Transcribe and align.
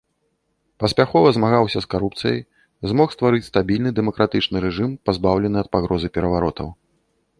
Паспяхова 0.83 1.27
змагаўся 1.35 1.79
з 1.85 1.89
карупцыяй, 1.91 2.41
змог 2.93 3.07
стварыць 3.17 3.43
стабільны 3.51 3.89
дэмакратычны 3.99 4.57
рэжым, 4.65 4.91
пазбаўлены 5.11 5.57
ад 5.63 5.69
пагрозы 5.77 6.07
пераваротаў. 6.17 6.67